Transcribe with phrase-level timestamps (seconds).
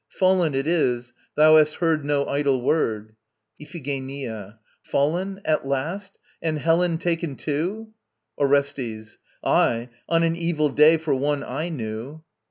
[0.09, 1.13] Fallen it is.
[1.35, 3.15] Thou hast heard no idle word.
[3.59, 4.57] IPHIGENIA.
[4.81, 5.39] Fallen!
[5.45, 6.17] At last!
[6.41, 7.89] And Helen taken too?
[8.35, 9.19] ORESTES.
[9.43, 12.23] Aye; on an evil day for one I knew.